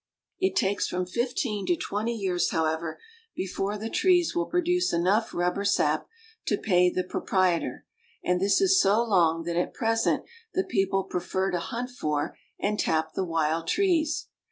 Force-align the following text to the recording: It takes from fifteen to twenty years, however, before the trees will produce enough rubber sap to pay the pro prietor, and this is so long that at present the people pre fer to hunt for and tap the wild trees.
It 0.39 0.55
takes 0.55 0.87
from 0.87 1.05
fifteen 1.05 1.67
to 1.67 1.75
twenty 1.75 2.15
years, 2.15 2.49
however, 2.49 2.99
before 3.35 3.77
the 3.77 3.87
trees 3.87 4.33
will 4.33 4.47
produce 4.47 4.91
enough 4.91 5.31
rubber 5.31 5.63
sap 5.63 6.07
to 6.47 6.57
pay 6.57 6.89
the 6.89 7.03
pro 7.03 7.21
prietor, 7.21 7.83
and 8.23 8.41
this 8.41 8.61
is 8.61 8.81
so 8.81 9.03
long 9.03 9.43
that 9.43 9.57
at 9.57 9.75
present 9.75 10.23
the 10.55 10.63
people 10.63 11.03
pre 11.03 11.21
fer 11.21 11.51
to 11.51 11.59
hunt 11.59 11.91
for 11.91 12.35
and 12.59 12.79
tap 12.79 13.13
the 13.13 13.23
wild 13.23 13.67
trees. 13.67 14.27